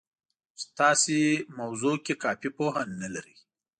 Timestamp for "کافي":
2.23-2.49